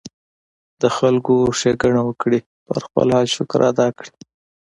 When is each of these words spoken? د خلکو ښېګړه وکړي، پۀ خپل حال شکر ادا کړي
د 0.81 0.83
خلکو 0.97 1.33
ښېګړه 1.59 2.01
وکړي، 2.05 2.39
پۀ 2.67 2.75
خپل 2.85 3.07
حال 3.15 3.25
شکر 3.35 3.59
ادا 3.71 3.87
کړي 3.97 4.11